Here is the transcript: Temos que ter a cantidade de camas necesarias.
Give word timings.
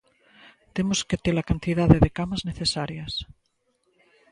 Temos 0.75 0.99
que 1.07 1.17
ter 1.23 1.35
a 1.39 1.47
cantidade 1.49 1.97
de 2.03 2.13
camas 2.17 2.45
necesarias. 2.49 3.13